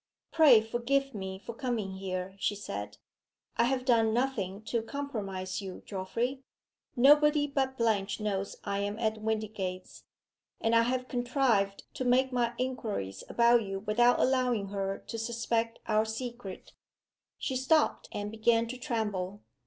[0.31, 2.97] "Pray forgive me for coming here," she said.
[3.57, 6.41] "I have done nothing to compromise you, Geoffrey.
[6.95, 10.05] Nobody but Blanche knows I am at Windygates.
[10.59, 15.77] And I have contrived to make my inquiries about you without allowing her to suspect
[15.85, 16.73] our secret."
[17.37, 19.43] She stopped, and began to tremble.